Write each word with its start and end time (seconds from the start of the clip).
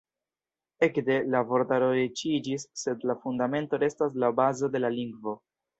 Ekde, 0.87 1.17
la 1.35 1.41
vortaro 1.51 1.91
riĉiĝis 1.99 2.67
sed 2.85 3.07
la 3.11 3.19
Fundamento 3.27 3.85
restas 3.87 4.21
la 4.25 4.37
bazo 4.41 4.77
de 4.77 4.87
la 4.87 4.97
lingvo. 5.01 5.41